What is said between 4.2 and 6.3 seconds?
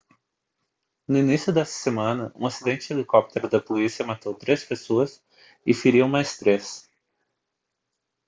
três pessoas e feriu